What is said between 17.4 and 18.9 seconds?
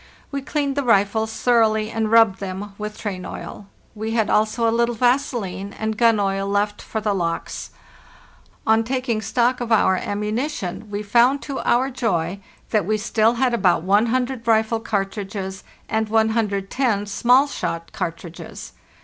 shot cartridges.